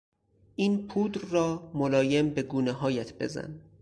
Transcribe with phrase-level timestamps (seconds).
[0.55, 3.61] این پودر را ملایم به گونههایت بزن.